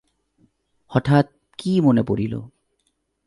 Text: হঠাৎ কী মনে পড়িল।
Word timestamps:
হঠাৎ 0.91 1.25
কী 1.57 1.81
মনে 1.81 2.03
পড়িল। 2.03 2.33